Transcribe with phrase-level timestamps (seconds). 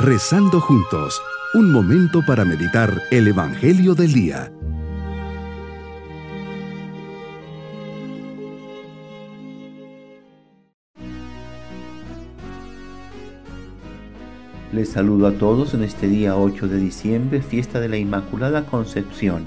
[0.00, 1.20] Rezando juntos,
[1.54, 4.52] un momento para meditar el Evangelio del Día.
[14.72, 19.46] Les saludo a todos en este día 8 de diciembre, fiesta de la Inmaculada Concepción.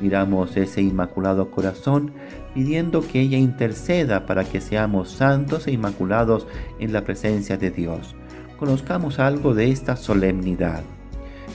[0.00, 2.12] Miramos ese Inmaculado Corazón
[2.54, 6.46] pidiendo que ella interceda para que seamos santos e inmaculados
[6.78, 8.16] en la presencia de Dios.
[8.60, 10.82] Conozcamos algo de esta solemnidad.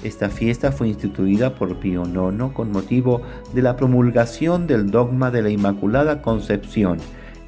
[0.03, 3.21] Esta fiesta fue instituida por Pío IX con motivo
[3.53, 6.97] de la promulgación del dogma de la Inmaculada Concepción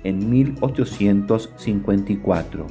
[0.03, 2.67] en 1854.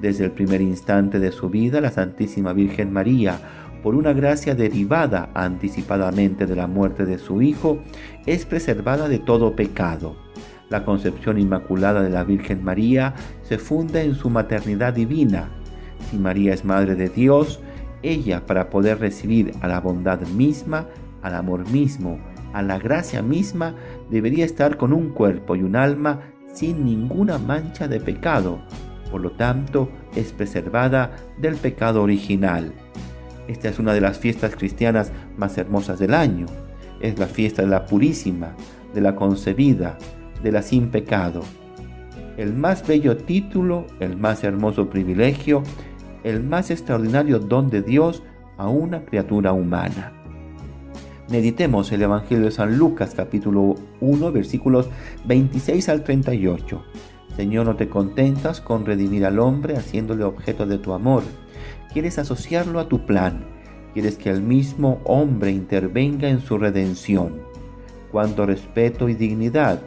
[0.00, 3.40] Desde el primer instante de su vida, la Santísima Virgen María
[3.82, 7.80] por una gracia derivada anticipadamente de la muerte de su Hijo,
[8.26, 10.14] es preservada de todo pecado.
[10.68, 15.50] La concepción inmaculada de la Virgen María se funda en su maternidad divina.
[16.10, 17.60] Si María es Madre de Dios,
[18.02, 20.86] ella para poder recibir a la bondad misma,
[21.22, 22.18] al amor mismo,
[22.52, 23.76] a la gracia misma,
[24.10, 26.20] debería estar con un cuerpo y un alma
[26.52, 28.60] sin ninguna mancha de pecado.
[29.10, 32.72] Por lo tanto, es preservada del pecado original.
[33.46, 36.46] Esta es una de las fiestas cristianas más hermosas del año.
[37.00, 38.54] Es la fiesta de la purísima,
[38.94, 39.96] de la concebida,
[40.42, 41.42] de la sin pecado.
[42.36, 45.62] El más bello título, el más hermoso privilegio,
[46.24, 48.22] el más extraordinario don de Dios
[48.56, 50.12] a una criatura humana.
[51.28, 54.88] Meditemos el Evangelio de San Lucas capítulo 1 versículos
[55.26, 56.84] 26 al 38.
[57.36, 61.22] Señor, no te contentas con redimir al hombre haciéndole objeto de tu amor
[61.92, 63.44] quieres asociarlo a tu plan,
[63.92, 67.42] quieres que el mismo hombre intervenga en su redención.
[68.12, 69.80] Cuánto respeto y dignidad,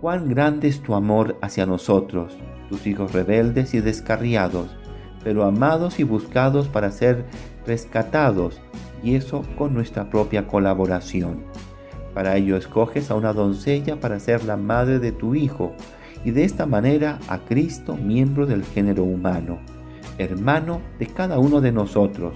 [0.00, 2.36] cuán grande es tu amor hacia nosotros,
[2.68, 4.76] tus hijos rebeldes y descarriados,
[5.22, 7.24] pero amados y buscados para ser
[7.66, 8.60] rescatados,
[9.02, 11.44] y eso con nuestra propia colaboración.
[12.14, 15.72] Para ello escoges a una doncella para ser la madre de tu Hijo,
[16.24, 19.58] y de esta manera a Cristo miembro del género humano
[20.20, 22.34] hermano de cada uno de nosotros.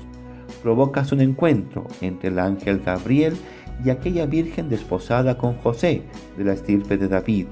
[0.63, 3.37] Provocas un encuentro entre el ángel Gabriel
[3.85, 6.03] y aquella virgen desposada con José
[6.37, 7.47] de la estirpe de David.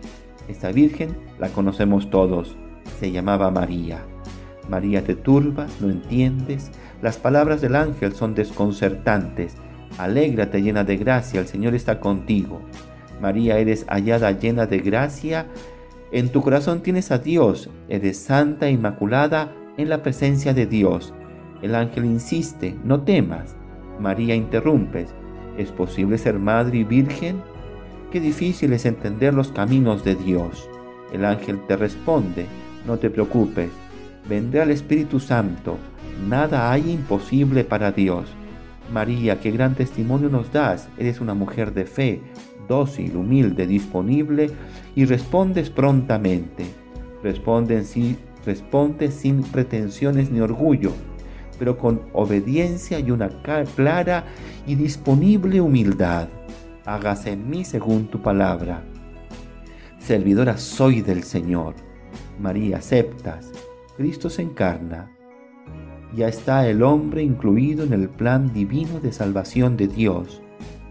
[0.49, 2.57] Esta virgen la conocemos todos,
[2.99, 4.12] se llamaba María.
[4.73, 6.71] María te turbas, no entiendes,
[7.03, 9.55] las palabras del ángel son desconcertantes.
[9.99, 12.63] Alégrate llena de gracia, el Señor está contigo.
[13.21, 15.47] María, eres hallada llena de gracia,
[16.11, 21.13] en tu corazón tienes a Dios, eres santa, e inmaculada, en la presencia de Dios.
[21.61, 23.55] El ángel insiste, no temas.
[24.01, 25.11] María interrumpes,
[25.59, 27.43] ¿es posible ser madre y virgen?
[28.11, 30.67] Qué difícil es entender los caminos de Dios.
[31.13, 32.47] El ángel te responde,
[32.87, 33.69] no te preocupes,
[34.29, 35.79] vendrá el Espíritu Santo,
[36.29, 38.27] nada hay imposible para Dios.
[38.93, 42.21] María, qué gran testimonio nos das, eres una mujer de fe,
[42.69, 44.51] dócil, humilde, disponible
[44.95, 46.65] y respondes prontamente.
[47.23, 47.77] Responde
[48.45, 50.93] Responde sin pretensiones ni orgullo,
[51.59, 53.31] pero con obediencia y una
[53.77, 54.25] clara
[54.67, 56.29] y disponible humildad.
[56.85, 58.83] Hágase en mí según tu palabra.
[60.01, 61.75] Servidora soy del Señor.
[62.41, 63.53] María, aceptas.
[64.03, 65.13] Cristo se encarna.
[66.13, 70.43] Ya está el hombre incluido en el plan divino de salvación de Dios.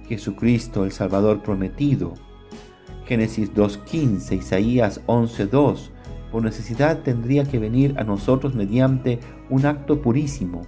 [0.08, 2.14] Jesucristo, el Salvador prometido.
[3.06, 5.90] Génesis 2.15, Isaías 11.2
[6.32, 10.62] por necesidad tendría que venir a nosotros mediante un acto purísimo,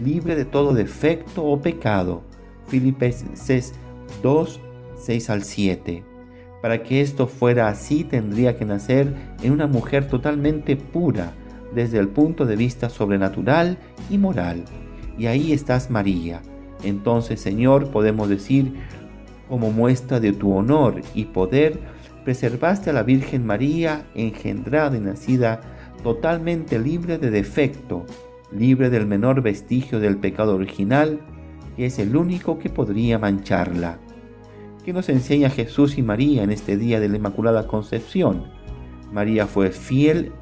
[0.00, 2.22] libre de todo defecto o pecado.
[2.68, 3.74] Filipenses
[4.22, 4.60] 2,
[5.00, 6.04] 6 al 7.
[6.62, 11.34] Para que esto fuera así tendría que nacer en una mujer totalmente pura
[11.74, 13.78] desde el punto de vista sobrenatural
[14.10, 14.64] y moral.
[15.18, 16.40] Y ahí estás María.
[16.82, 18.74] Entonces Señor podemos decir
[19.48, 21.80] como muestra de tu honor y poder,
[22.24, 25.60] preservaste a la Virgen María engendrada y nacida
[26.02, 28.04] totalmente libre de defecto,
[28.52, 31.20] libre del menor vestigio del pecado original,
[31.76, 33.98] que es el único que podría mancharla.
[34.84, 38.44] ¿Qué nos enseña Jesús y María en este día de la Inmaculada Concepción?
[39.12, 40.32] María fue fiel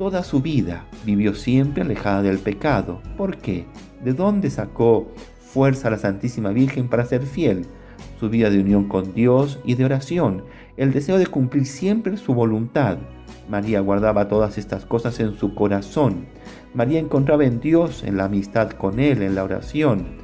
[0.00, 3.02] toda su vida, vivió siempre alejada del pecado.
[3.18, 3.66] ¿Por qué?
[4.02, 5.12] ¿De dónde sacó
[5.52, 7.66] fuerza la Santísima Virgen para ser fiel?
[8.18, 10.44] su vida de unión con Dios y de oración,
[10.78, 12.96] el deseo de cumplir siempre su voluntad.
[13.50, 16.24] María guardaba todas estas cosas en su corazón.
[16.72, 20.16] María encontraba en Dios, en la amistad con Él, en la oración,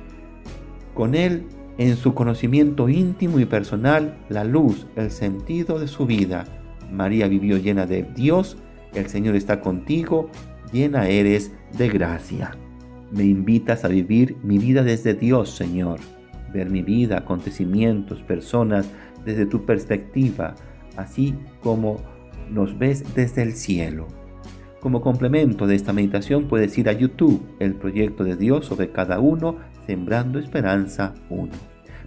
[0.95, 1.45] con Él
[1.77, 6.47] en su conocimiento íntimo y personal, la luz, el sentido de su vida.
[6.91, 8.57] María vivió llena de Dios,
[8.97, 10.31] el Señor está contigo,
[10.73, 12.57] llena eres de gracia.
[13.11, 16.01] Me invitas a vivir mi vida desde Dios, Señor.
[16.53, 18.89] Ver mi vida, acontecimientos, personas
[19.25, 20.55] desde tu perspectiva,
[20.97, 22.01] así como
[22.51, 24.07] nos ves desde el cielo.
[24.81, 29.19] Como complemento de esta meditación puedes ir a YouTube, el proyecto de Dios sobre cada
[29.19, 29.57] uno,
[29.87, 31.51] Sembrando Esperanza 1.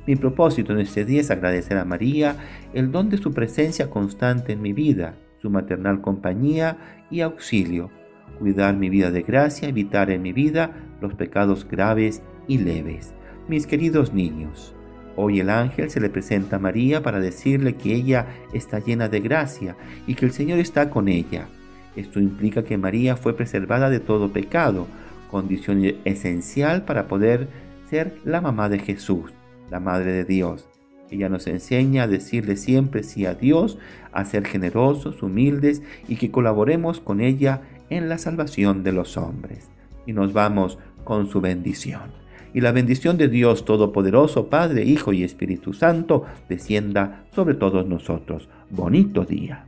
[0.08, 2.36] Mi propósito en este día es agradecer a María
[2.74, 6.78] el don de su presencia constante en mi vida, su maternal compañía
[7.10, 7.90] y auxilio,
[8.38, 10.72] cuidar mi vida de gracia, evitar en mi vida
[11.02, 13.14] los pecados graves y leves.
[13.48, 14.76] Mis queridos niños,
[15.16, 19.20] hoy el ángel se le presenta a María para decirle que ella está llena de
[19.20, 19.76] gracia
[20.08, 21.48] y que el Señor está con ella.
[21.96, 24.88] Esto implica que María fue preservada de todo pecado,
[25.30, 27.48] condición esencial para poder
[27.90, 29.32] ser la mamá de Jesús,
[29.70, 30.68] la Madre de Dios.
[31.12, 33.78] Ella nos enseña a decirle siempre sí a Dios,
[34.12, 39.70] a ser generosos, humildes y que colaboremos con ella en la salvación de los hombres.
[40.06, 42.12] Y nos vamos con su bendición.
[42.54, 48.50] Y la bendición de Dios Todopoderoso, Padre, Hijo y Espíritu Santo, descienda sobre todos nosotros.
[48.70, 49.66] Bonito día.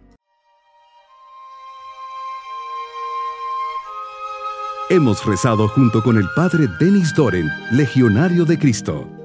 [4.89, 9.20] Hemos rezado junto con el Padre Denis Doren, Legionario de Cristo.